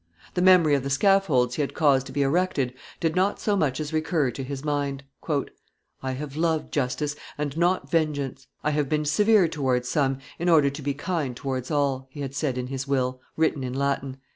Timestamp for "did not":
2.99-3.39